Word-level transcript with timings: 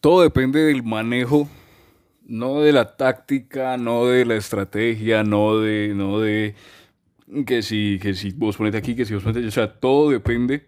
todo 0.00 0.22
depende 0.22 0.64
del 0.64 0.82
manejo, 0.82 1.48
no 2.26 2.60
de 2.60 2.72
la 2.72 2.96
táctica, 2.96 3.76
no 3.76 4.06
de 4.06 4.24
la 4.24 4.36
estrategia, 4.36 5.24
no 5.24 5.58
de, 5.58 5.92
no 5.94 6.20
de 6.20 6.54
que 7.46 7.62
si, 7.62 7.98
que 8.00 8.14
si 8.14 8.30
vos 8.32 8.56
ponete 8.56 8.76
aquí, 8.76 8.94
que 8.94 9.04
si 9.04 9.14
vos 9.14 9.22
ponete 9.22 9.40
allá, 9.40 9.48
o 9.48 9.52
sea, 9.52 9.72
todo 9.80 10.10
depende 10.10 10.66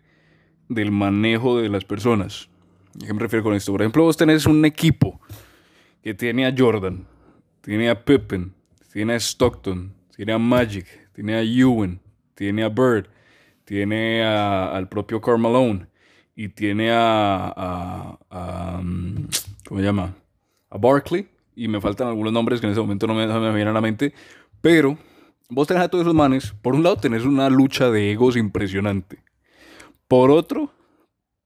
del 0.69 0.91
manejo 0.91 1.61
de 1.61 1.69
las 1.69 1.85
personas. 1.85 2.49
¿A 3.03 3.07
qué 3.07 3.15
me 3.15 3.21
refiero 3.21 3.45
con 3.45 3.55
esto? 3.55 3.73
Por 3.73 3.83
ejemplo, 3.83 4.05
vos 4.05 4.17
tenés 4.17 4.47
un 4.47 4.65
equipo 4.65 5.21
que 6.03 6.15
tiene 6.15 6.47
a 6.47 6.55
Jordan, 6.57 7.07
tiene 7.61 7.89
a 7.91 8.05
Pippen, 8.05 8.53
tiene 8.93 9.15
a 9.15 9.17
Stockton, 9.17 9.95
tiene 10.17 10.33
a 10.33 10.39
Magic, 10.39 10.87
tiene 11.13 11.35
a 11.35 11.43
Ewan, 11.43 12.01
tiene 12.35 12.65
a 12.65 12.69
Bird, 12.69 13.09
tiene 13.65 14.25
al 14.25 14.89
propio 14.89 15.21
Carmelo 15.21 15.61
y 16.41 16.49
tiene 16.49 16.89
a, 16.91 18.17
mm, 18.83 19.15
¿cómo 19.69 19.81
se 19.81 19.85
llama? 19.85 20.15
A 20.71 20.79
Barkley 20.79 21.29
y 21.55 21.69
me 21.69 21.83
faltan 21.83 22.09
algunos 22.09 22.33
nombres 22.33 22.61
que 22.61 22.67
en 22.67 22.73
ese 22.73 22.81
momento 22.81 23.07
no 23.07 23.13
me, 23.13 23.27
no 23.27 23.39
me 23.41 23.49
vienen 23.49 23.69
a 23.69 23.73
la 23.75 23.83
mente, 23.83 24.15
pero 24.63 24.97
vos 25.51 25.69
tenés 25.69 25.83
a 25.83 25.89
todos 25.91 26.05
esos 26.05 26.15
manes, 26.15 26.55
por 26.63 26.75
un 26.75 26.83
lado 26.83 26.97
tenés 26.97 27.25
una 27.25 27.51
lucha 27.51 27.91
de 27.91 28.13
egos 28.13 28.39
impresionante, 28.39 29.23
por 30.09 30.31
otro 30.31 30.73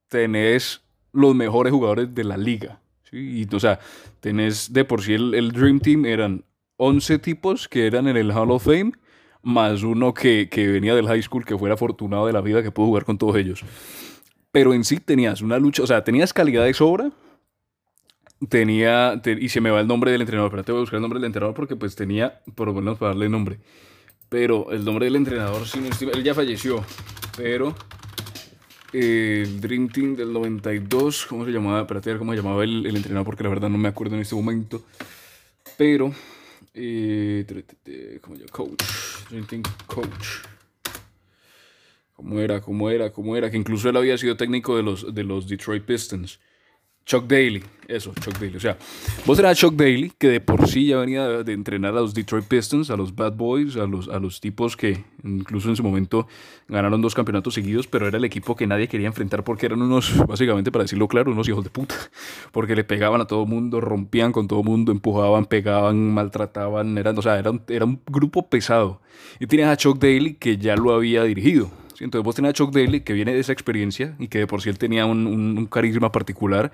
tenés 0.06 0.82
los 1.10 1.34
mejores 1.34 1.72
jugadores 1.72 2.14
de 2.14 2.22
la 2.22 2.36
liga, 2.36 2.80
¿sí? 3.10 3.48
y, 3.50 3.52
o 3.52 3.58
sea, 3.58 3.80
tenés 4.20 4.72
de 4.72 4.84
por 4.84 5.02
sí 5.02 5.14
el, 5.14 5.34
el 5.34 5.50
Dream 5.50 5.80
Team 5.80 6.06
eran 6.06 6.44
11 6.76 7.18
tipos 7.18 7.66
que 7.66 7.88
eran 7.88 8.06
en 8.06 8.16
el 8.16 8.30
Hall 8.30 8.52
of 8.52 8.64
Fame 8.64 8.92
más 9.44 9.82
uno 9.82 10.14
que, 10.14 10.48
venía 10.54 10.94
del 10.94 11.06
high 11.06 11.22
school, 11.22 11.44
que 11.44 11.56
fuera 11.56 11.74
afortunado 11.74 12.26
de 12.26 12.32
la 12.32 12.40
vida, 12.40 12.62
que 12.62 12.70
pudo 12.70 12.86
jugar 12.86 13.04
con 13.04 13.18
todos 13.18 13.36
ellos. 13.36 13.62
Pero 14.54 14.72
en 14.72 14.84
sí 14.84 15.00
tenías 15.00 15.42
una 15.42 15.58
lucha, 15.58 15.82
o 15.82 15.86
sea, 15.88 16.04
tenías 16.04 16.32
calidad 16.32 16.64
de 16.64 16.72
sobra, 16.74 17.10
tenía, 18.48 19.20
y 19.40 19.48
se 19.48 19.60
me 19.60 19.68
va 19.72 19.80
el 19.80 19.88
nombre 19.88 20.12
del 20.12 20.20
entrenador, 20.20 20.52
pero 20.52 20.62
te 20.62 20.70
voy 20.70 20.78
a 20.78 20.82
buscar 20.82 20.98
el 20.98 21.02
nombre 21.02 21.18
del 21.18 21.26
entrenador 21.26 21.56
porque 21.56 21.74
pues 21.74 21.96
tenía, 21.96 22.40
por 22.54 22.68
lo 22.68 22.74
menos 22.74 22.96
para 22.96 23.08
darle 23.08 23.28
nombre. 23.28 23.58
Pero 24.28 24.70
el 24.70 24.84
nombre 24.84 25.06
del 25.06 25.16
entrenador, 25.16 25.66
sí, 25.66 25.80
él 26.02 26.22
ya 26.22 26.34
falleció, 26.34 26.84
pero 27.36 27.74
el 28.92 29.60
Dream 29.60 29.88
Team 29.88 30.14
del 30.14 30.32
92, 30.32 31.26
¿cómo 31.26 31.44
se 31.44 31.50
llamaba? 31.50 31.80
Espérate, 31.80 32.10
ver 32.10 32.20
cómo 32.20 32.30
se 32.30 32.36
llamaba 32.36 32.62
el, 32.62 32.86
entrenador 32.86 33.26
porque 33.26 33.42
la 33.42 33.48
verdad 33.48 33.68
no 33.68 33.78
me 33.78 33.88
acuerdo 33.88 34.14
en 34.14 34.20
este 34.22 34.36
momento. 34.36 34.84
Pero 35.76 36.14
eh, 36.74 37.44
¿Cómo 38.22 38.36
Coach. 38.52 38.84
Coach. 39.88 40.53
¿Cómo 42.14 42.38
era? 42.38 42.60
¿Cómo 42.60 42.90
era? 42.90 43.12
¿Cómo 43.12 43.36
era? 43.36 43.50
Que 43.50 43.56
incluso 43.56 43.88
él 43.88 43.96
había 43.96 44.16
sido 44.16 44.36
técnico 44.36 44.76
de 44.76 44.82
los, 44.82 45.14
de 45.14 45.24
los 45.24 45.48
Detroit 45.48 45.84
Pistons. 45.84 46.38
Chuck 47.06 47.26
Daly, 47.26 47.62
eso, 47.86 48.14
Chuck 48.18 48.38
Daly. 48.38 48.56
O 48.56 48.60
sea, 48.60 48.78
vos 49.26 49.38
eras 49.38 49.58
Chuck 49.58 49.74
Daly, 49.74 50.12
que 50.16 50.28
de 50.28 50.40
por 50.40 50.66
sí 50.66 50.86
ya 50.86 50.96
venía 50.96 51.28
de, 51.44 51.52
entrenar 51.52 51.92
a 51.92 52.00
los 52.00 52.14
Detroit 52.14 52.46
Pistons, 52.46 52.88
a 52.88 52.96
los 52.96 53.14
Bad 53.14 53.34
Boys, 53.34 53.76
a 53.76 53.86
los, 53.86 54.08
a 54.08 54.18
los 54.18 54.40
tipos 54.40 54.74
que 54.74 55.04
incluso 55.22 55.68
en 55.68 55.76
su 55.76 55.82
momento 55.82 56.26
ganaron 56.66 57.02
dos 57.02 57.14
campeonatos 57.14 57.52
seguidos, 57.52 57.86
pero 57.86 58.08
era 58.08 58.16
el 58.16 58.24
equipo 58.24 58.56
que 58.56 58.66
nadie 58.66 58.88
quería 58.88 59.06
enfrentar 59.06 59.44
porque 59.44 59.66
eran 59.66 59.82
unos, 59.82 60.16
básicamente 60.26 60.72
para 60.72 60.84
decirlo 60.84 61.06
claro, 61.06 61.30
unos 61.30 61.46
hijos 61.46 61.62
de 61.62 61.68
puta. 61.68 61.94
Porque 62.52 62.74
le 62.74 62.84
pegaban 62.84 63.20
a 63.20 63.26
todo 63.26 63.44
mundo, 63.44 63.82
rompían 63.82 64.32
con 64.32 64.48
todo 64.48 64.62
mundo, 64.62 64.90
empujaban, 64.90 65.44
pegaban, 65.44 66.14
maltrataban. 66.14 66.96
Eran, 66.96 67.18
o 67.18 67.22
sea, 67.22 67.38
era 67.38 67.52
era 67.68 67.84
un 67.84 68.00
grupo 68.06 68.48
pesado. 68.48 69.02
Y 69.40 69.46
tienes 69.46 69.66
a 69.66 69.76
Chuck 69.76 69.98
Daly 69.98 70.34
que 70.34 70.56
ya 70.56 70.74
lo 70.74 70.94
había 70.94 71.24
dirigido. 71.24 71.70
Entonces 72.00 72.24
vos 72.24 72.34
tenés 72.34 72.50
a 72.50 72.52
Chuck 72.52 72.72
Daly, 72.72 73.00
que 73.00 73.12
viene 73.12 73.32
de 73.32 73.40
esa 73.40 73.52
experiencia 73.52 74.16
y 74.18 74.28
que 74.28 74.38
de 74.38 74.46
por 74.46 74.62
sí 74.62 74.68
él 74.68 74.78
tenía 74.78 75.06
un, 75.06 75.26
un, 75.26 75.66
carisma 75.66 76.10
particular. 76.10 76.72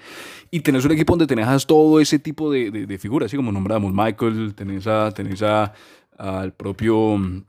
Y 0.51 0.61
tenés 0.61 0.85
un 0.85 0.93
equipo 0.93 1.13
donde 1.13 1.27
tenés 1.27 1.67
todo 1.67 2.01
ese 2.01 2.19
tipo 2.19 2.51
de, 2.51 2.71
de, 2.71 2.99
figuras, 2.99 3.27
así 3.27 3.37
como 3.37 3.53
nombramos 3.53 3.93
Michael, 3.93 4.55
tenés, 4.55 4.87
a, 4.87 5.11
tenés 5.13 5.43
a, 5.43 5.73
al 6.19 6.53
propio 6.53 7.17
mm, 7.17 7.45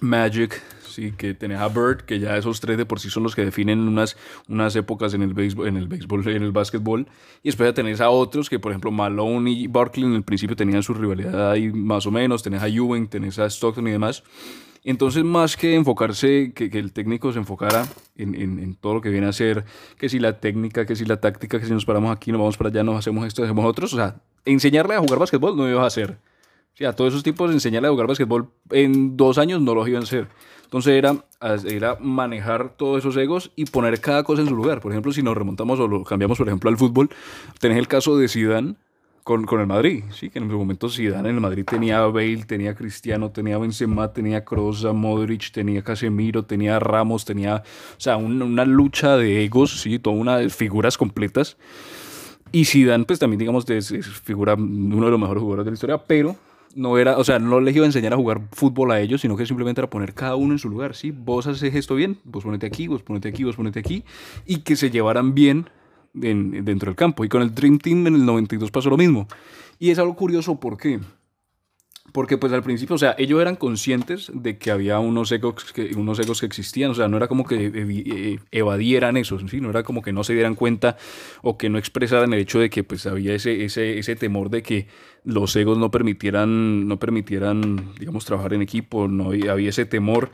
Magic, 0.00 0.60
sí, 0.88 1.12
que 1.12 1.34
tenés 1.34 1.58
a 1.58 1.68
Bird, 1.68 2.02
que 2.02 2.18
ya 2.18 2.36
esos 2.36 2.60
tres 2.60 2.76
de 2.76 2.86
por 2.86 3.00
sí 3.00 3.10
son 3.10 3.22
los 3.22 3.34
que 3.34 3.44
definen 3.44 3.80
unas, 3.80 4.16
unas 4.48 4.74
épocas 4.76 5.14
en 5.14 5.22
el 5.22 5.34
béisbol, 5.34 5.68
en 5.68 5.76
el 5.76 5.88
béisbol, 5.88 6.28
en 6.28 6.42
el 6.42 6.52
básquetbol. 6.52 7.06
Y 7.42 7.48
después 7.48 7.72
tenés 7.74 8.00
a 8.00 8.10
otros 8.10 8.48
que, 8.48 8.58
por 8.58 8.72
ejemplo, 8.72 8.90
Malone 8.90 9.50
y 9.50 9.66
Barkley 9.66 10.06
en 10.06 10.14
el 10.14 10.22
principio 10.22 10.56
tenían 10.56 10.82
su 10.82 10.94
rivalidad 10.94 11.52
ahí 11.52 11.70
más 11.72 12.06
o 12.06 12.10
menos. 12.10 12.42
Tenés 12.42 12.62
a 12.62 12.68
Ewing, 12.68 13.08
tenés 13.08 13.38
a 13.38 13.46
Stockton 13.46 13.86
y 13.88 13.92
demás. 13.92 14.22
Entonces, 14.84 15.24
más 15.24 15.56
que 15.56 15.74
enfocarse, 15.74 16.52
que, 16.54 16.66
el 16.78 16.92
técnico 16.92 17.32
se 17.32 17.38
enfocara 17.38 17.86
en, 18.16 18.76
todo 18.76 18.94
lo 18.94 19.00
que 19.00 19.08
viene 19.08 19.26
a 19.26 19.32
ser, 19.32 19.64
que 19.98 20.10
si 20.10 20.18
la 20.18 20.40
técnica, 20.40 20.84
que 20.84 20.94
si 20.94 21.06
la 21.06 21.20
táctica, 21.20 21.58
que 21.58 21.64
si 21.64 21.72
nos 21.72 21.86
paramos 21.86 22.14
aquí, 22.14 22.30
nos 22.30 22.38
vamos 22.38 22.58
para 22.58 22.68
allá, 22.68 22.84
nos 22.84 22.98
hacemos 22.98 23.26
esto, 23.26 23.42
hacemos 23.42 23.64
otros, 23.64 23.94
o 23.94 23.96
sea, 23.96 24.16
enseñarle 24.44 24.94
a 24.94 25.00
jugar 25.00 25.18
básquetbol 25.18 25.56
no 25.56 25.68
iba 25.68 25.82
a 25.82 25.86
hacer. 25.86 26.18
O 26.74 26.76
sea, 26.76 26.92
todos 26.92 27.12
esos 27.12 27.22
tipos 27.22 27.50
enseñarle 27.50 27.88
a 27.88 27.92
jugar 27.92 28.08
básquetbol 28.08 28.50
en 28.70 29.16
dos 29.16 29.38
años 29.38 29.62
no 29.62 29.74
los 29.74 29.88
iban 29.88 30.02
a 30.02 30.04
hacer. 30.04 30.28
Entonces 30.64 30.94
era, 30.94 31.24
era 31.66 31.96
manejar 32.00 32.76
todos 32.76 32.98
esos 32.98 33.16
egos 33.16 33.52
y 33.54 33.64
poner 33.66 34.00
cada 34.00 34.24
cosa 34.24 34.42
en 34.42 34.48
su 34.48 34.56
lugar. 34.56 34.80
Por 34.80 34.90
ejemplo, 34.90 35.12
si 35.12 35.22
nos 35.22 35.36
remontamos 35.36 35.78
o 35.78 35.86
lo 35.86 36.02
cambiamos, 36.02 36.36
por 36.36 36.48
ejemplo, 36.48 36.68
al 36.68 36.76
fútbol, 36.76 37.10
tenés 37.60 37.78
el 37.78 37.86
caso 37.86 38.18
de 38.18 38.28
Zidane, 38.28 38.74
con, 39.24 39.46
con, 39.46 39.60
el 39.60 39.66
Madrid, 39.66 40.04
sí, 40.10 40.28
que 40.28 40.38
en 40.38 40.50
su 40.50 40.58
momento 40.58 40.90
Zidane 40.90 41.30
en 41.30 41.36
el 41.36 41.40
Madrid 41.40 41.64
tenía 41.64 42.04
a 42.04 42.08
Bale, 42.08 42.44
tenía 42.46 42.74
Cristiano, 42.74 43.30
tenía 43.30 43.56
a 43.56 43.58
Benzema, 43.58 44.12
tenía 44.12 44.38
a 44.38 44.44
Kroos, 44.44 44.84
a 44.84 44.92
Modric, 44.92 45.50
tenía 45.50 45.82
Casemiro, 45.82 46.44
tenía 46.44 46.78
Ramos, 46.78 47.24
tenía, 47.24 47.56
o 47.96 48.00
sea, 48.00 48.18
una 48.18 48.66
lucha 48.66 49.16
de 49.16 49.42
egos, 49.42 49.80
sí, 49.80 49.98
toda 49.98 50.14
una 50.14 50.48
figuras 50.50 50.98
completas. 50.98 51.56
Y 52.52 52.66
Zidane, 52.66 53.04
pues 53.04 53.18
también, 53.18 53.38
digamos, 53.38 53.68
es, 53.70 53.92
figura 54.22 54.54
uno 54.54 55.06
de 55.06 55.10
los 55.10 55.18
mejores 55.18 55.40
jugadores 55.40 55.64
de 55.64 55.70
la 55.70 55.74
historia, 55.74 55.98
pero 55.98 56.36
no 56.74 56.98
era, 56.98 57.16
o 57.16 57.24
sea, 57.24 57.38
no 57.38 57.60
les 57.60 57.74
iba 57.74 57.84
a 57.84 57.86
enseñar 57.86 58.12
a 58.12 58.16
jugar 58.16 58.42
fútbol 58.52 58.92
a 58.92 59.00
ellos, 59.00 59.22
sino 59.22 59.36
que 59.36 59.46
simplemente 59.46 59.80
era 59.80 59.88
poner 59.88 60.12
cada 60.12 60.36
uno 60.36 60.52
en 60.52 60.58
su 60.58 60.68
lugar, 60.68 60.94
sí, 60.94 61.12
vos 61.12 61.46
haces 61.46 61.74
esto 61.74 61.94
bien, 61.94 62.18
vos 62.24 62.44
ponete 62.44 62.66
aquí, 62.66 62.88
vos 62.88 63.02
ponete 63.02 63.28
aquí, 63.28 63.44
vos 63.44 63.56
ponete 63.56 63.80
aquí, 63.80 64.04
y 64.44 64.58
que 64.58 64.76
se 64.76 64.90
llevaran 64.90 65.34
bien 65.34 65.70
dentro 66.14 66.90
del 66.90 66.96
campo. 66.96 67.24
Y 67.24 67.28
con 67.28 67.42
el 67.42 67.54
Dream 67.54 67.78
Team 67.78 68.06
en 68.06 68.14
el 68.14 68.24
92 68.24 68.70
pasó 68.70 68.90
lo 68.90 68.96
mismo. 68.96 69.28
Y 69.78 69.90
es 69.90 69.98
algo 69.98 70.14
curioso, 70.14 70.58
¿por 70.58 70.76
qué? 70.76 71.00
Porque 72.12 72.38
pues 72.38 72.52
al 72.52 72.62
principio, 72.62 72.94
o 72.94 72.98
sea, 72.98 73.16
ellos 73.18 73.40
eran 73.40 73.56
conscientes 73.56 74.30
de 74.32 74.56
que 74.56 74.70
había 74.70 74.98
unos 75.00 75.32
egos 75.32 75.72
que, 75.72 75.96
unos 75.96 76.18
egos 76.20 76.38
que 76.38 76.46
existían, 76.46 76.90
o 76.90 76.94
sea, 76.94 77.08
no 77.08 77.16
era 77.16 77.26
como 77.26 77.44
que 77.44 77.72
eh, 77.74 78.38
evadieran 78.52 79.16
eso, 79.16 79.38
¿sí? 79.48 79.60
no 79.60 79.70
era 79.70 79.82
como 79.82 80.00
que 80.00 80.12
no 80.12 80.22
se 80.22 80.34
dieran 80.34 80.54
cuenta 80.54 80.96
o 81.42 81.58
que 81.58 81.70
no 81.70 81.78
expresaran 81.78 82.32
el 82.32 82.40
hecho 82.40 82.60
de 82.60 82.70
que 82.70 82.84
pues 82.84 83.06
había 83.06 83.34
ese, 83.34 83.64
ese, 83.64 83.98
ese 83.98 84.16
temor 84.16 84.50
de 84.50 84.62
que 84.62 84.86
los 85.24 85.56
egos 85.56 85.76
no 85.78 85.90
permitieran, 85.90 86.86
no 86.86 86.98
permitieran, 86.98 87.94
digamos, 87.98 88.24
trabajar 88.26 88.52
en 88.52 88.62
equipo, 88.62 89.08
no 89.08 89.30
había 89.50 89.70
ese 89.70 89.86
temor 89.86 90.30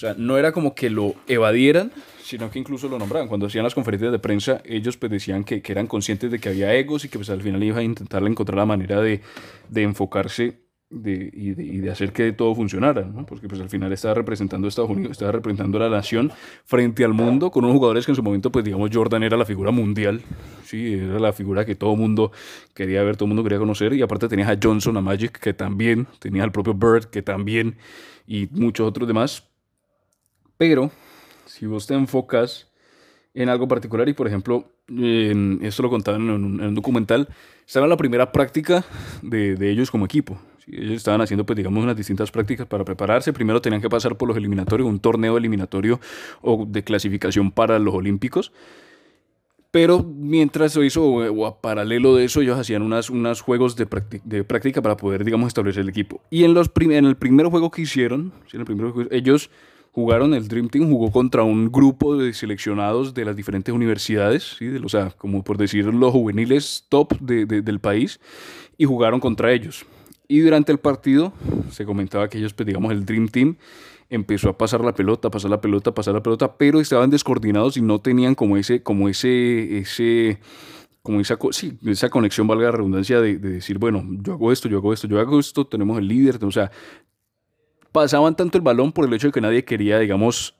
sea, 0.00 0.14
no 0.16 0.38
era 0.38 0.52
como 0.52 0.74
que 0.74 0.90
lo 0.90 1.14
evadieran, 1.28 1.92
sino 2.22 2.50
que 2.50 2.58
incluso 2.58 2.88
lo 2.88 2.98
nombraban. 2.98 3.28
Cuando 3.28 3.46
hacían 3.46 3.64
las 3.64 3.74
conferencias 3.74 4.12
de 4.12 4.18
prensa, 4.18 4.62
ellos 4.64 4.96
pues 4.96 5.12
decían 5.12 5.44
que, 5.44 5.62
que 5.62 5.72
eran 5.72 5.86
conscientes 5.86 6.30
de 6.30 6.38
que 6.38 6.48
había 6.48 6.74
egos 6.74 7.04
y 7.04 7.08
que 7.08 7.18
pues 7.18 7.30
al 7.30 7.42
final 7.42 7.62
iban 7.62 7.78
a 7.78 7.82
intentar 7.82 8.22
encontrar 8.24 8.58
la 8.58 8.66
manera 8.66 9.00
de, 9.00 9.20
de 9.68 9.82
enfocarse 9.82 10.70
de, 10.90 11.30
y, 11.32 11.52
de, 11.52 11.90
hacer 11.90 12.12
que 12.12 12.32
todo 12.32 12.52
funcionara, 12.54 13.08
porque 13.26 13.46
pues 13.46 13.60
al 13.60 13.70
final 13.70 13.92
estaba 13.92 14.14
representando 14.14 14.66
a 14.66 14.68
Estados 14.68 14.90
Unidos, 14.90 15.12
estaba 15.12 15.30
representando 15.30 15.78
a 15.78 15.82
la 15.82 15.88
nación 15.88 16.32
frente 16.64 17.04
al 17.04 17.14
mundo 17.14 17.52
con 17.52 17.64
unos 17.64 17.76
jugadores 17.76 18.06
que 18.06 18.12
en 18.12 18.16
su 18.16 18.24
momento, 18.24 18.50
pues 18.50 18.64
digamos, 18.64 18.90
Jordan 18.92 19.22
era 19.22 19.36
la 19.36 19.44
figura 19.44 19.70
mundial, 19.70 20.20
sí, 20.64 20.94
era 20.94 21.20
la 21.20 21.32
figura 21.32 21.64
que 21.64 21.76
todo 21.76 21.94
mundo 21.94 22.32
quería 22.74 23.04
ver, 23.04 23.16
todo 23.16 23.28
mundo 23.28 23.44
quería 23.44 23.58
conocer, 23.58 23.92
y 23.92 24.02
aparte 24.02 24.26
tenías 24.26 24.48
a 24.48 24.58
Johnson, 24.60 24.96
a 24.96 25.00
Magic, 25.00 25.38
que 25.38 25.54
también, 25.54 26.08
tenía 26.18 26.42
al 26.42 26.50
propio 26.50 26.74
Bird, 26.74 27.04
que 27.04 27.22
también, 27.22 27.76
y 28.26 28.48
muchos 28.50 28.88
otros 28.88 29.06
demás, 29.06 29.49
pero 30.60 30.90
si 31.46 31.64
vos 31.64 31.86
te 31.86 31.94
enfocas 31.94 32.68
en 33.32 33.48
algo 33.48 33.66
particular 33.66 34.06
y 34.10 34.12
por 34.12 34.26
ejemplo, 34.26 34.66
en, 34.88 35.58
esto 35.62 35.82
lo 35.82 35.88
contaban 35.88 36.20
en 36.20 36.30
un, 36.30 36.74
documental, 36.74 37.28
estaba 37.66 37.86
en 37.86 37.90
la 37.90 37.96
primera 37.96 38.30
práctica 38.30 38.84
de, 39.22 39.56
de 39.56 39.70
ellos 39.70 39.90
como 39.90 40.04
equipo. 40.04 40.38
Ellos 40.66 40.96
estaban 40.96 41.22
haciendo, 41.22 41.46
pues 41.46 41.56
digamos, 41.56 41.82
unas 41.82 41.96
distintas 41.96 42.30
prácticas 42.30 42.66
para 42.66 42.84
prepararse. 42.84 43.32
Primero 43.32 43.62
tenían 43.62 43.80
que 43.80 43.88
pasar 43.88 44.18
por 44.18 44.28
los 44.28 44.36
eliminatorios, 44.36 44.86
un 44.86 45.00
torneo 45.00 45.38
eliminatorio 45.38 45.98
o 46.42 46.66
de 46.68 46.84
clasificación 46.84 47.50
para 47.50 47.78
los 47.78 47.94
Olímpicos. 47.94 48.52
Pero 49.70 50.02
mientras 50.02 50.76
eso, 50.76 51.06
o 51.06 51.46
a 51.46 51.62
paralelo 51.62 52.16
de 52.16 52.26
eso, 52.26 52.42
ellos 52.42 52.58
hacían 52.58 52.82
unas, 52.82 53.08
unos 53.08 53.40
juegos 53.40 53.76
de, 53.76 53.88
de, 54.24 54.44
práctica 54.44 54.82
para 54.82 54.98
poder, 54.98 55.24
digamos, 55.24 55.48
establecer 55.48 55.80
el 55.80 55.88
equipo. 55.88 56.20
Y 56.28 56.44
en, 56.44 56.52
los 56.52 56.70
en 56.78 57.06
el 57.06 57.16
primer 57.16 57.46
juego 57.46 57.70
que 57.70 57.80
hicieron, 57.80 58.34
en 58.52 58.60
el 58.60 58.66
primer 58.66 58.92
ellos 59.10 59.48
jugaron, 59.92 60.34
el 60.34 60.48
Dream 60.48 60.68
Team 60.68 60.88
jugó 60.88 61.10
contra 61.10 61.42
un 61.42 61.70
grupo 61.70 62.16
de 62.16 62.32
seleccionados 62.32 63.14
de 63.14 63.24
las 63.24 63.36
diferentes 63.36 63.74
universidades, 63.74 64.56
¿sí? 64.58 64.68
o 64.68 64.88
sea, 64.88 65.10
como 65.10 65.42
por 65.42 65.58
decir 65.58 65.84
los 65.86 66.12
juveniles 66.12 66.86
top 66.88 67.18
del 67.20 67.80
país, 67.80 68.20
y 68.76 68.84
jugaron 68.84 69.20
contra 69.20 69.52
ellos. 69.52 69.84
Y 70.28 70.40
durante 70.40 70.70
el 70.70 70.78
partido 70.78 71.32
se 71.70 71.84
comentaba 71.84 72.28
que 72.28 72.38
ellos, 72.38 72.54
pues, 72.54 72.66
digamos, 72.66 72.92
el 72.92 73.04
Dream 73.04 73.28
Team 73.28 73.56
empezó 74.08 74.48
a 74.48 74.56
pasar 74.56 74.80
la 74.80 74.94
pelota, 74.94 75.30
pasar 75.30 75.50
la 75.50 75.60
pelota, 75.60 75.92
pasar 75.92 76.14
la 76.14 76.22
pelota, 76.22 76.56
pero 76.56 76.80
estaban 76.80 77.10
descoordinados 77.10 77.76
y 77.76 77.82
no 77.82 78.00
tenían 78.00 78.34
como 78.34 78.56
ese, 78.56 78.82
como 78.82 79.08
ese, 79.08 79.78
ese 79.78 80.38
como 81.02 81.20
esa, 81.20 81.38
sí, 81.52 81.78
esa 81.86 82.10
conexión, 82.10 82.46
valga 82.46 82.66
la 82.66 82.72
redundancia, 82.72 83.20
de, 83.20 83.38
decir, 83.38 83.78
bueno, 83.78 84.04
yo 84.22 84.34
hago 84.34 84.52
esto, 84.52 84.68
yo 84.68 84.78
hago 84.78 84.92
esto, 84.92 85.06
yo 85.06 85.18
hago 85.18 85.40
esto, 85.40 85.66
tenemos 85.66 85.98
el 85.98 86.08
líder, 86.08 86.44
o 86.44 86.50
sea, 86.50 86.70
pasaban 87.92 88.36
tanto 88.36 88.58
el 88.58 88.62
balón 88.62 88.92
por 88.92 89.04
el 89.06 89.14
hecho 89.14 89.28
de 89.28 89.32
que 89.32 89.40
nadie 89.40 89.64
quería, 89.64 89.98
digamos, 89.98 90.54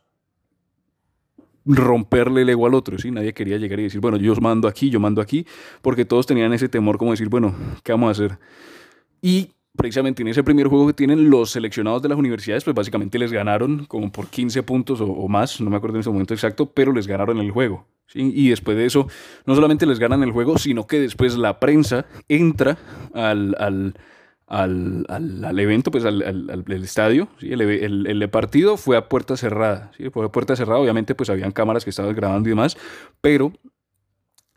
romperle 1.65 2.43
el 2.43 2.49
ego 2.49 2.67
al 2.67 2.75
otro, 2.75 2.99
¿sí? 2.99 3.11
Nadie 3.11 3.33
quería 3.33 3.59
llegar 3.59 3.81
y 3.81 3.85
decir, 3.85 4.01
bueno, 4.01 4.17
yo 4.17 4.35
mando 4.37 4.69
aquí, 4.69 4.91
yo 4.91 5.01
mando 5.01 5.21
aquí, 5.21 5.47
porque 5.83 6.05
todos 6.05 6.27
tenían 6.27 6.53
ese 6.53 6.69
temor 6.69 6.99
como 6.99 7.13
decir, 7.13 7.29
bueno, 7.29 7.55
¿qué 7.83 7.93
vamos 7.93 8.09
a 8.09 8.11
hacer? 8.13 8.39
Y 9.21 9.51
precisamente 9.77 10.23
en 10.23 10.29
ese 10.29 10.43
primer 10.43 10.67
juego 10.67 10.89
que 10.89 10.93
tienen 10.93 11.31
los 11.31 11.51
seleccionados 11.51 12.03
de 12.03 12.09
las 12.09 12.19
universidades, 12.19 12.65
pues 12.65 12.75
básicamente 12.75 13.19
les 13.19 13.33
ganaron 13.33 13.87
como 13.87 14.11
por 14.11 14.27
15 14.29 14.63
puntos 14.63 15.01
o, 15.01 15.29
más, 15.29 15.61
no 15.61 15.71
me 15.71 15.77
acuerdo 15.77 15.97
en 15.97 16.01
ese 16.01 16.11
momento 16.11 16.35
exacto, 16.35 16.67
pero 16.67 16.93
les 16.93 17.07
ganaron 17.07 17.39
el 17.39 17.51
juego. 17.51 17.87
Y 18.13 18.49
después 18.49 18.77
de 18.77 18.87
eso, 18.87 19.07
no 19.47 19.55
solamente 19.55 19.87
les 19.87 20.01
ganan 20.01 20.25
el 20.25 20.33
juego, 20.33 20.59
sino 20.59 20.87
que 20.89 20.99
después 20.99 21.37
la 21.37 21.61
prensa 21.61 22.07
entra 22.29 22.77
al, 23.15 23.55
al, 23.59 23.95
al, 24.51 25.07
al 25.09 25.59
evento, 25.61 25.91
pues 25.91 26.05
al, 26.05 26.65
estadio. 26.69 27.29
¿sí? 27.39 27.53
El, 27.53 28.07
el, 28.07 28.31
partido 28.31 28.77
fue 28.77 28.97
a 28.97 29.09
puerta 29.09 29.37
cerrada. 29.37 29.93
¿sí? 29.97 30.11
Fue 30.11 30.27
a 30.27 30.29
puerta 30.29 30.57
cerrada, 30.57 30.81
obviamente 30.81 31.15
pues 31.15 31.31
habían 31.31 31.53
cámaras 31.53 31.85
que 31.85 31.91
estaban 31.91 32.15
grabando 32.15 32.49
y 32.49 32.51
demás, 32.51 32.77
pero 33.21 33.53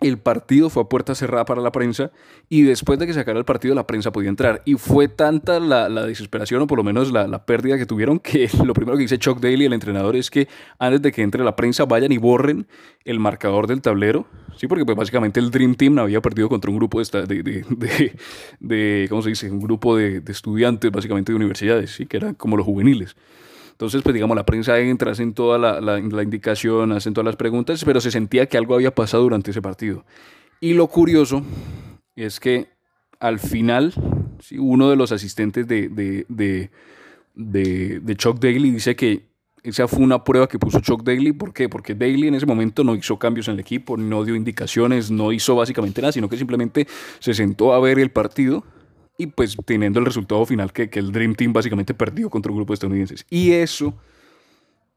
el 0.08 0.18
partido 0.18 0.70
fue 0.70 0.84
a 0.84 0.90
puerta 0.90 1.16
cerrada 1.16 1.46
para 1.46 1.62
la 1.62 1.72
prensa 1.72 2.12
y 2.50 2.64
después 2.64 3.00
de 3.00 3.08
que 3.08 3.14
se 3.14 3.20
acabara 3.20 3.40
el 3.40 3.46
partido 3.46 3.76
la 3.76 3.88
prensa 3.88 4.12
podía 4.12 4.30
entrar. 4.30 4.62
Y 4.66 4.76
fue 4.76 5.08
tanta 5.08 5.60
la, 5.60 5.90
desesperación 6.06 6.62
o 6.62 6.68
por 6.68 6.78
lo 6.78 6.84
menos 6.84 7.12
la, 7.12 7.46
pérdida 7.46 7.78
que 7.78 7.86
tuvieron 7.86 8.20
que 8.20 8.50
lo 8.66 8.74
primero 8.74 8.98
que 8.98 9.04
dice 9.04 9.18
Chuck 9.18 9.40
Daly, 9.40 9.66
el 9.66 9.74
entrenador, 9.74 10.16
es 10.16 10.30
que 10.30 10.48
antes 10.80 11.02
de 11.02 11.12
que 11.12 11.22
entre 11.22 11.44
la 11.44 11.56
prensa 11.56 11.86
vayan 11.86 12.12
y 12.12 12.18
borren 12.18 12.68
el 13.06 13.20
marcador 13.20 13.68
del 13.68 13.82
tablero. 13.82 14.26
Sí, 14.58 14.68
porque 14.68 14.86
pues 14.86 14.96
básicamente 14.96 15.40
el 15.40 15.50
Dream 15.50 15.76
Team 15.76 15.98
había 16.00 16.22
perdido 16.22 16.48
contra 16.48 16.70
un 16.70 16.78
grupo 16.78 17.02
de, 17.02 17.26
de, 17.26 18.14
de, 18.60 19.08
¿cómo 19.10 19.22
se 19.22 19.30
dice? 19.30 19.50
Un 19.50 19.60
grupo 19.60 19.98
de, 19.98 20.22
estudiantes 20.28 20.92
básicamente 20.92 21.32
de 21.32 21.36
universidades, 21.36 21.92
¿sí? 21.92 22.06
que 22.06 22.18
eran 22.18 22.36
como 22.36 22.56
los 22.58 22.66
juveniles. 22.66 23.16
Entonces, 23.74 24.04
pues 24.04 24.14
digamos, 24.14 24.38
la 24.38 24.46
prensa 24.46 24.80
entra, 24.80 25.12
hacen 25.12 25.34
toda 25.34 25.58
la, 25.58 25.82
la, 25.82 26.24
indicación, 26.24 26.92
hacen 26.92 27.14
todas 27.14 27.26
las 27.26 27.36
preguntas, 27.36 27.84
pero 27.84 28.00
se 28.00 28.12
sentía 28.12 28.46
que 28.46 28.58
algo 28.58 28.76
había 28.76 28.94
pasado 28.94 29.24
durante 29.24 29.50
ese 29.50 29.64
partido. 29.64 30.06
Y 30.62 30.76
lo 30.76 30.88
curioso 30.88 31.42
es 32.16 32.40
que 32.40 32.68
al 33.20 33.40
final, 33.40 33.94
uno 34.60 34.90
de 34.92 34.96
los 34.96 35.12
asistentes 35.12 35.68
de, 35.68 35.90
de, 35.90 36.26
de, 36.30 38.00
de, 38.00 38.16
Chuck 38.16 38.40
Daly 38.40 38.70
dice 38.70 38.96
que 38.96 39.26
esa 39.64 39.88
fue 39.88 40.02
una 40.02 40.24
prueba 40.24 40.48
que 40.48 40.60
puso 40.60 40.80
Chuck 40.80 41.04
Daly. 41.04 41.32
¿Por 41.32 41.52
qué? 41.52 41.68
Porque 41.68 41.96
Daly 41.96 42.28
en 42.28 42.36
ese 42.36 42.46
momento 42.46 42.84
no 42.84 42.96
hizo 42.96 43.18
cambios 43.18 43.48
en 43.48 43.56
el 43.56 43.60
equipo, 43.62 43.98
no 43.98 44.24
dio 44.24 44.36
indicaciones, 44.36 45.10
no 45.10 45.32
hizo 45.32 45.56
básicamente 45.56 46.00
nada, 46.00 46.12
sino 46.12 46.30
que 46.30 46.38
simplemente 46.38 46.88
se 47.20 47.34
sentó 47.34 47.74
a 47.74 47.80
ver 47.80 47.98
el 47.98 48.12
partido 48.12 48.64
y 49.18 49.28
pues 49.28 49.56
teniendo 49.66 50.00
el 50.00 50.06
resultado 50.06 50.46
final 50.46 50.74
que, 50.74 50.90
que, 50.90 51.00
el 51.00 51.12
Dream 51.12 51.36
Team 51.36 51.54
básicamente 51.54 51.94
perdió 51.94 52.30
contra 52.30 52.52
un 52.52 52.58
grupo 52.58 52.74
de 52.74 52.76
estadounidenses. 52.76 53.26
Y 53.30 53.52
eso, 53.52 53.94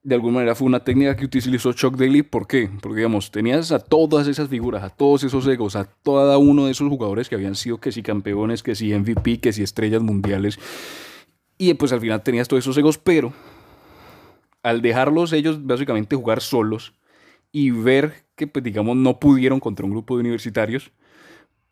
de 0.03 0.15
alguna 0.15 0.37
manera, 0.37 0.55
fue 0.55 0.67
una 0.67 0.81
técnica 0.81 1.17
que 1.17 1.27
utilizó 1.27 1.73
Chuck 1.73 1.97
Daly. 1.97 2.23
¿Por 2.23 2.47
qué? 2.47 2.71
Porque, 2.81 2.97
digamos, 2.97 3.31
tenías 3.31 3.73
a 3.73 3.79
todas 3.79 4.27
esas 4.27 4.49
figuras, 4.49 4.83
a 4.83 4.91
todos 4.91 5.25
esos 5.25 5.47
egos, 5.47 5.77
a 5.77 5.89
cada 6.03 6.39
uno 6.39 6.67
de 6.67 6.73
esos 6.73 6.89
jugadores 6.89 7.29
que 7.29 7.35
habían 7.35 7.55
sido 7.55 7.79
que 7.79 7.93
si 7.93 8.03
campeones, 8.03 8.63
que 8.63 8.75
si 8.75 8.95
MVP, 8.95 9.41
que 9.41 9.53
si 9.53 9.63
estrellas 9.63 10.03
mundiales. 10.03 10.59
Y 11.59 11.73
pues 11.75 11.93
al 11.93 12.01
final 12.01 12.23
tenías 12.23 12.49
todos 12.49 12.65
esos 12.65 12.77
egos, 12.79 12.99
pero 12.99 13.33
al 14.63 14.83
dejarlos 14.83 15.33
ellos 15.33 15.65
básicamente 15.65 16.17
jugar 16.17 16.41
solos 16.41 16.95
y 17.53 17.71
ver 17.71 18.25
que, 18.35 18.47
pues 18.47 18.65
digamos, 18.65 18.97
no 18.97 19.19
pudieron 19.19 19.61
contra 19.61 19.87
un 19.87 19.93
grupo 19.93 20.17
de 20.17 20.21
universitarios, 20.21 20.93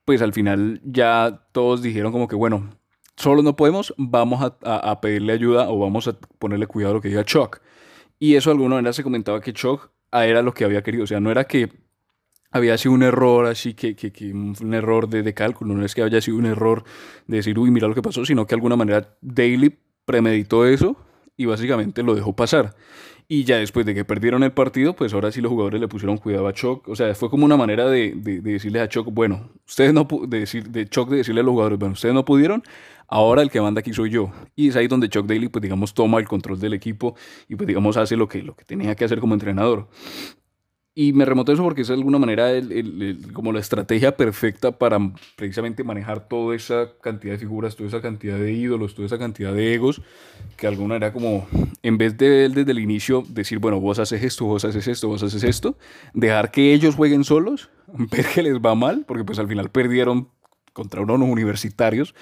pues 0.05 0.23
al 0.23 0.33
final 0.33 0.81
ya 0.85 1.47
todos 1.53 1.83
dijeron 1.83 2.13
como 2.13 2.29
que, 2.29 2.37
bueno, 2.37 2.71
solo 3.17 3.43
no 3.43 3.57
podemos, 3.57 3.95
vamos 3.97 4.53
a, 4.63 5.01
pedirle 5.01 5.33
ayuda 5.33 5.71
o 5.71 5.79
vamos 5.79 6.09
a 6.09 6.13
ponerle 6.39 6.67
cuidado 6.67 6.93
a 6.93 6.95
lo 6.95 7.01
que 7.01 7.09
diga 7.09 7.25
Chuck. 7.25 7.61
Y 8.19 8.37
eso 8.37 8.51
de 8.51 8.55
alguna 8.55 8.77
manera 8.77 8.93
se 8.93 9.03
comentaba 9.03 9.41
que 9.41 9.53
Chuck 9.53 9.91
era 10.13 10.43
lo 10.43 10.55
que 10.55 10.65
había 10.65 10.83
querido, 10.83 11.05
o 11.05 11.07
sea, 11.07 11.21
no 11.21 11.31
era 11.31 11.45
que 11.45 11.73
había 12.51 12.79
sido 12.79 12.95
un 12.95 13.03
error 13.03 13.47
así, 13.47 13.75
que, 13.75 13.97
que, 13.97 14.13
que 14.13 14.33
un 14.33 14.75
error 14.75 15.09
de, 15.09 15.23
de, 15.23 15.35
cálculo, 15.35 15.75
no 15.75 15.85
es 15.85 15.95
que 15.95 16.03
haya 16.03 16.21
sido 16.21 16.37
un 16.37 16.47
error 16.47 16.85
de 17.27 17.39
decir, 17.39 17.59
uy, 17.59 17.71
mira 17.71 17.89
lo 17.89 17.95
que 17.95 18.03
pasó, 18.03 18.25
sino 18.25 18.47
que 18.47 18.51
de 18.51 18.59
alguna 18.59 18.77
manera 18.77 19.17
Daly 19.21 19.77
premeditó 20.05 20.65
eso 20.65 20.97
y 21.37 21.47
básicamente 21.47 22.03
lo 22.03 22.15
dejó 22.15 22.35
pasar. 22.35 22.77
Y 23.27 23.45
ya 23.45 23.57
después 23.57 23.87
de 23.87 23.95
que 23.95 24.05
perdieron 24.05 24.43
el 24.43 24.53
partido, 24.53 24.95
pues 24.95 25.15
ahora 25.15 25.33
sí 25.33 25.41
los 25.41 25.51
jugadores 25.51 25.81
le 25.81 25.89
pusieron 25.89 26.19
cuidado 26.19 26.47
a 26.47 26.53
Choc. 26.53 26.87
O 26.89 26.97
sea, 26.97 27.15
fue 27.15 27.31
como 27.31 27.47
una 27.47 27.57
manera 27.57 27.87
de, 27.87 28.13
de, 28.15 28.41
decirle 28.41 28.81
a 28.81 28.89
Choc, 28.89 29.09
bueno, 29.11 29.51
ustedes 29.67 29.95
no 29.95 30.07
de 30.29 30.41
decir, 30.41 30.69
de 30.69 30.87
Choc 30.87 31.09
de 31.09 31.19
decirle 31.19 31.41
a 31.41 31.45
los 31.45 31.53
jugadores, 31.53 31.79
bueno, 31.79 31.95
ustedes 31.95 32.15
no 32.15 32.25
pudieron, 32.25 32.63
ahora 33.09 33.43
el 33.43 33.51
que 33.51 33.61
manda 33.61 33.81
aquí 33.81 33.93
soy 33.93 34.11
yo. 34.11 34.31
Y 34.55 34.69
es 34.69 34.77
ahí 34.77 34.89
donde 34.89 35.09
Chuck 35.09 35.27
Daly, 35.27 35.49
pues 35.49 35.63
digamos, 35.63 35.95
toma 35.95 36.19
el 36.19 36.29
control 36.29 36.61
del 36.61 36.75
equipo 36.75 37.17
y 37.49 37.57
pues 37.57 37.67
digamos 37.67 37.97
hace 37.97 38.17
lo 38.17 38.29
que, 38.29 38.43
lo 38.43 38.55
que 38.55 38.65
tenía 38.65 38.95
que 38.95 39.05
hacer 39.05 39.21
como 39.21 39.35
entrenador. 39.35 39.89
Y 40.97 41.13
me 41.13 41.25
remoto 41.25 41.53
eso 41.53 41.65
porque 41.65 41.83
es 41.83 41.89
de 41.89 41.95
alguna 41.95 42.21
manera 42.21 42.51
como 43.33 43.53
la 43.53 43.59
estrategia 43.59 44.17
perfecta 44.17 44.71
para 44.71 44.99
precisamente 45.35 45.83
manejar 45.83 46.29
toda 46.29 46.55
esa 46.55 46.93
cantidad 47.01 47.33
de 47.33 47.39
figuras, 47.39 47.75
toda 47.75 47.89
esa 47.89 48.01
cantidad 48.01 48.39
de 48.39 48.53
ídolos, 48.53 48.95
toda 48.95 49.07
esa 49.07 49.19
cantidad 49.19 49.53
de 49.53 49.75
egos, 49.75 50.03
que 50.57 50.69
de 50.69 50.73
alguna 50.73 50.95
manera 50.95 51.13
como, 51.13 51.49
en 51.83 51.99
vez 51.99 52.17
de 52.17 52.45
él 52.45 52.55
desde 52.55 52.71
el 52.71 52.79
inicio 52.79 53.25
decir, 53.29 53.59
bueno, 53.59 53.81
vos 53.81 53.99
haces 53.99 54.23
esto, 54.23 54.45
vos 54.45 54.65
haces 54.65 54.87
esto, 54.87 55.09
vos 55.09 55.21
haces 55.25 55.43
esto, 55.43 55.77
dejar 56.13 56.53
que 56.53 56.73
ellos 56.73 56.95
jueguen 56.95 57.25
solos, 57.25 57.71
ver 57.89 58.27
que 58.27 58.45
les 58.45 58.61
va 58.61 58.77
mal, 58.77 59.05
porque 59.05 59.25
pues 59.25 59.41
al 59.41 59.49
final 59.49 59.71
perdieron 59.71 60.29
contra 60.73 61.01
unos 61.01 61.19
universitarios, 61.19 62.15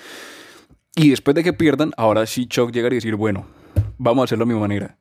y 0.97 1.11
después 1.11 1.35
de 1.35 1.45
que 1.45 1.53
pierdan, 1.53 1.93
ahora 1.99 2.25
sí 2.25 2.47
Chuck 2.47 2.73
llega 2.73 2.89
y 2.89 2.95
decir, 2.95 3.17
bueno, 3.17 3.45
vamos 3.99 4.23
a 4.23 4.25
hacerlo 4.25 4.45
a 4.45 4.47
mi 4.47 4.55
manera 4.55 4.97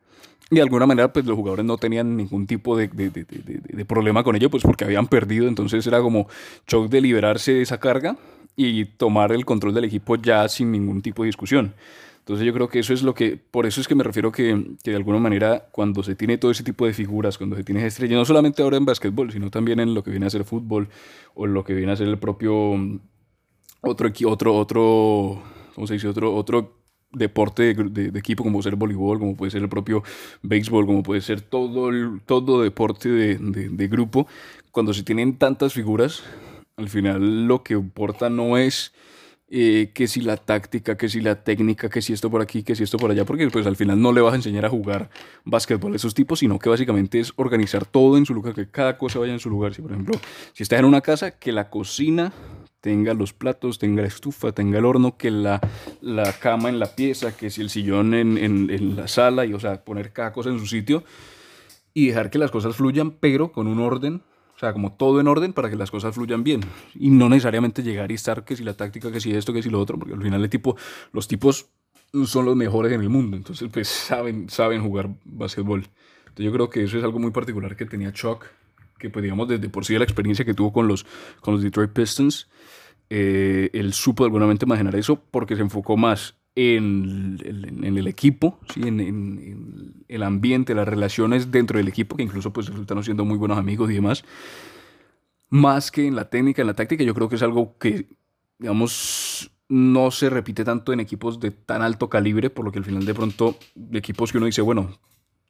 y 0.51 0.55
de 0.55 0.61
alguna 0.61 0.85
manera, 0.85 1.13
pues 1.13 1.25
los 1.25 1.37
jugadores 1.37 1.63
no 1.65 1.77
tenían 1.77 2.17
ningún 2.17 2.45
tipo 2.45 2.75
de, 2.75 2.89
de, 2.89 3.85
problema 3.85 4.21
con 4.21 4.35
ello, 4.35 4.49
pues 4.49 4.63
porque 4.63 4.83
habían 4.83 5.07
perdido. 5.07 5.47
Entonces 5.47 5.87
era 5.87 6.01
como 6.01 6.27
shock 6.67 6.89
de 6.89 6.99
liberarse 6.99 7.53
de 7.53 7.61
esa 7.61 7.79
carga 7.79 8.17
y 8.57 8.83
tomar 8.83 9.31
el 9.31 9.45
control 9.45 9.73
del 9.73 9.85
equipo 9.85 10.17
ya 10.17 10.49
sin 10.49 10.73
ningún 10.73 11.01
tipo 11.01 11.23
de 11.23 11.27
discusión. 11.27 11.73
Entonces 12.19 12.45
yo 12.45 12.53
creo 12.53 12.67
que 12.67 12.79
eso 12.79 12.93
es 12.93 13.01
lo 13.01 13.13
que, 13.13 13.37
por 13.37 13.65
eso 13.65 13.79
es 13.79 13.87
que 13.87 13.95
me 13.95 14.03
refiero 14.03 14.29
que, 14.33 14.75
que 14.83 14.91
de 14.91 14.97
alguna 14.97 15.19
manera 15.19 15.69
cuando 15.71 16.03
se 16.03 16.15
tiene 16.15 16.37
todo 16.37 16.51
ese 16.51 16.65
tipo 16.65 16.85
de 16.85 16.91
figuras, 16.91 17.37
cuando 17.37 17.55
se 17.55 17.63
tiene 17.63 17.85
estrella, 17.85 18.17
no 18.17 18.25
solamente 18.25 18.61
ahora 18.61 18.75
en 18.75 18.83
básquetbol, 18.83 19.31
sino 19.31 19.49
también 19.51 19.79
en 19.79 19.93
lo 19.93 20.03
que 20.03 20.11
viene 20.11 20.25
a 20.25 20.29
ser 20.29 20.43
fútbol 20.43 20.89
o 21.33 21.47
lo 21.47 21.63
que 21.63 21.73
viene 21.73 21.93
a 21.93 21.95
ser 21.95 22.09
el 22.09 22.19
propio, 22.19 22.73
otro, 23.79 24.11
otro, 24.25 24.55
otro, 24.55 25.43
¿cómo 25.75 25.87
se 25.87 25.93
dice? 25.93 26.09
Otro, 26.09 26.35
otro 26.35 26.80
deporte 27.13 27.73
de, 27.73 28.19
equipo, 28.19 28.43
como 28.43 28.53
puede 28.53 28.63
ser 28.63 28.73
el 28.73 28.79
voleibol, 28.79 29.19
como 29.19 29.35
puede 29.35 29.51
ser 29.51 29.61
el 29.61 29.69
propio 29.69 30.03
béisbol, 30.41 30.85
como 30.85 31.03
puede 31.03 31.21
ser 31.21 31.41
todo, 31.41 31.89
el, 31.89 32.21
todo 32.25 32.61
deporte 32.61 33.09
de, 33.09 33.87
grupo, 33.87 34.27
cuando 34.71 34.93
se 34.93 35.03
tienen 35.03 35.37
tantas 35.37 35.73
figuras, 35.73 36.23
al 36.77 36.89
final 36.89 37.47
lo 37.47 37.63
que 37.63 37.73
importa 37.73 38.29
no 38.29 38.57
es 38.57 38.93
eh, 39.49 39.91
que 39.93 40.07
si 40.07 40.21
la 40.21 40.37
táctica, 40.37 40.95
que 40.95 41.09
si 41.09 41.19
la 41.19 41.43
técnica, 41.43 41.89
que 41.89 42.01
si 42.01 42.13
esto 42.13 42.31
por 42.31 42.41
aquí, 42.41 42.63
que 42.63 42.73
si 42.73 42.83
esto 42.83 42.97
por 42.97 43.11
allá, 43.11 43.25
porque 43.25 43.49
pues 43.49 43.67
al 43.67 43.75
final 43.75 44.01
no 44.01 44.13
le 44.13 44.21
vas 44.21 44.31
a 44.31 44.37
enseñar 44.37 44.65
a 44.65 44.69
jugar 44.69 45.09
básquetbol 45.43 45.91
a 45.91 45.97
esos 45.97 46.13
tipos, 46.13 46.39
sino 46.39 46.57
que 46.57 46.69
básicamente 46.69 47.19
es 47.19 47.33
organizar 47.35 47.85
todo 47.85 48.17
en 48.17 48.25
su 48.25 48.33
lugar, 48.33 48.53
que 48.53 48.69
cada 48.69 48.97
cosa 48.97 49.19
vaya 49.19 49.33
en 49.33 49.39
su 49.39 49.49
lugar. 49.49 49.73
Si 49.73 49.81
por 49.81 49.91
ejemplo, 49.91 50.17
si 50.53 50.63
estás 50.63 50.79
en 50.79 50.85
una 50.85 51.01
casa, 51.01 51.31
que 51.31 51.51
la 51.51 51.69
cocina 51.69 52.31
tenga 52.81 53.13
los 53.13 53.31
platos, 53.31 53.79
tenga 53.79 54.01
la 54.01 54.07
estufa, 54.07 54.51
tenga 54.51 54.79
el 54.79 54.85
horno, 54.85 55.15
que 55.15 55.31
la, 55.31 55.61
la 56.01 56.33
cama 56.33 56.67
en 56.69 56.79
la 56.79 56.95
pieza, 56.95 57.37
que 57.37 57.49
si 57.49 57.61
el 57.61 57.69
sillón 57.69 58.13
en, 58.13 58.37
en, 58.37 58.95
la 58.95 59.07
sala, 59.07 59.45
y 59.45 59.53
o 59.53 59.59
sea, 59.59 59.85
poner 59.85 60.11
cada 60.11 60.33
cosa 60.33 60.49
en 60.49 60.59
su 60.59 60.65
sitio 60.65 61.03
y 61.93 62.07
dejar 62.07 62.29
que 62.31 62.39
las 62.39 62.51
cosas 62.51 62.75
fluyan, 62.75 63.11
pero 63.11 63.51
con 63.51 63.67
un 63.67 63.79
orden, 63.79 64.23
o 64.55 64.59
sea, 64.59 64.73
como 64.73 64.93
todo 64.93 65.19
en 65.19 65.27
orden 65.27 65.53
para 65.53 65.69
que 65.69 65.75
las 65.75 65.91
cosas 65.91 66.15
fluyan 66.15 66.43
bien. 66.43 66.61
Y 66.95 67.11
no 67.11 67.29
necesariamente 67.29 67.83
llegar 67.83 68.11
y 68.11 68.15
estar 68.15 68.43
que 68.43 68.55
si 68.55 68.63
la 68.63 68.73
táctica, 68.73 69.11
que 69.11 69.19
si 69.19 69.31
esto, 69.31 69.53
que 69.53 69.61
si 69.61 69.69
lo 69.69 69.79
otro, 69.79 69.99
porque 69.99 70.15
al 70.15 70.21
final 70.21 70.43
el 70.43 70.49
tipo, 70.49 70.75
los 71.13 71.27
tipos 71.27 71.67
son 72.25 72.45
los 72.45 72.55
mejores 72.55 72.91
en 72.91 73.01
el 73.01 73.09
mundo, 73.09 73.37
entonces 73.37 73.69
pues 73.71 73.87
saben, 73.87 74.49
saben 74.49 74.81
jugar 74.81 75.09
básquetbol. 75.23 75.85
Entonces 76.21 76.45
yo 76.45 76.51
creo 76.51 76.69
que 76.69 76.83
eso 76.83 76.97
es 76.97 77.03
algo 77.03 77.19
muy 77.19 77.31
particular 77.31 77.75
que 77.75 77.85
tenía 77.85 78.11
Chuck 78.11 78.45
que 79.01 79.09
pues 79.09 79.23
digamos 79.23 79.47
desde 79.47 79.67
por 79.69 79.83
sí 79.83 79.97
la 79.97 80.03
experiencia 80.03 80.45
que 80.45 80.53
tuvo 80.53 80.71
con 80.71 80.87
los, 80.87 81.05
con 81.41 81.55
los 81.55 81.63
Detroit 81.63 81.91
Pistons, 81.91 82.47
eh, 83.09 83.69
él 83.73 83.93
supo 83.93 84.23
de 84.23 84.27
alguna 84.27 84.45
manera 84.45 84.65
manejar 84.67 84.95
eso 84.95 85.21
porque 85.31 85.55
se 85.55 85.61
enfocó 85.61 85.97
más 85.97 86.35
en, 86.55 87.37
en, 87.43 87.97
el 87.97 88.07
equipo, 88.07 88.59
¿sí? 88.73 88.81
En, 88.81 88.99
en, 88.99 90.03
el 90.07 90.23
ambiente, 90.23 90.75
las 90.75 90.87
relaciones 90.87 91.51
dentro 91.51 91.77
del 91.77 91.87
equipo, 91.87 92.15
que 92.15 92.23
incluso 92.23 92.53
pues 92.53 92.67
resultaron 92.67 93.03
siendo 93.03 93.25
muy 93.25 93.37
buenos 93.37 93.57
amigos 93.57 93.89
y 93.89 93.95
demás, 93.95 94.23
más 95.49 95.91
que 95.91 96.07
en 96.07 96.15
la 96.15 96.29
técnica, 96.29 96.61
en 96.61 96.67
la 96.67 96.73
táctica, 96.73 97.03
yo 97.03 97.13
creo 97.13 97.27
que 97.29 97.35
es 97.35 97.43
algo 97.43 97.77
que, 97.77 98.07
digamos, 98.59 99.51
no 99.67 100.11
se 100.11 100.29
repite 100.29 100.63
tanto 100.63 100.91
en 100.91 100.99
equipos 100.99 101.39
de 101.39 101.51
tan 101.51 101.81
alto 101.81 102.09
calibre, 102.09 102.49
por 102.49 102.65
lo 102.65 102.71
que 102.71 102.79
al 102.79 102.85
final 102.85 103.05
de 103.05 103.13
pronto, 103.13 103.57
equipos 103.93 104.31
que 104.31 104.37
uno 104.37 104.47
dice, 104.47 104.61
bueno, 104.61 104.91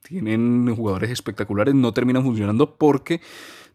tienen 0.01 0.73
jugadores 0.75 1.09
espectaculares, 1.11 1.73
no 1.75 1.93
terminan 1.93 2.23
funcionando 2.23 2.75
porque 2.75 3.21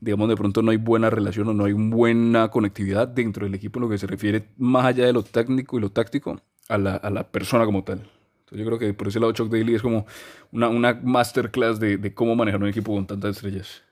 digamos, 0.00 0.28
de 0.28 0.36
pronto 0.36 0.62
no 0.62 0.70
hay 0.70 0.76
buena 0.76 1.10
relación 1.10 1.48
o 1.48 1.54
no 1.54 1.64
hay 1.64 1.72
buena 1.72 2.48
conectividad 2.48 3.08
dentro 3.08 3.46
del 3.46 3.54
equipo 3.54 3.78
en 3.78 3.84
lo 3.84 3.88
que 3.88 3.98
se 3.98 4.06
refiere 4.06 4.48
más 4.58 4.84
allá 4.84 5.06
de 5.06 5.12
lo 5.12 5.22
técnico 5.22 5.78
y 5.78 5.80
lo 5.80 5.90
táctico 5.90 6.40
a 6.68 6.78
la, 6.78 6.96
a 6.96 7.10
la 7.10 7.30
persona 7.30 7.64
como 7.64 7.84
tal. 7.84 7.98
Entonces 8.40 8.58
yo 8.58 8.66
creo 8.66 8.78
que 8.78 8.94
por 8.94 9.08
ese 9.08 9.20
lado 9.20 9.32
Chuck 9.32 9.50
Daly 9.50 9.74
es 9.74 9.82
como 9.82 10.06
una, 10.52 10.68
una 10.68 11.00
masterclass 11.02 11.80
de, 11.80 11.96
de 11.96 12.14
cómo 12.14 12.36
manejar 12.36 12.62
un 12.62 12.68
equipo 12.68 12.94
con 12.94 13.06
tantas 13.06 13.36
estrellas. 13.36 13.82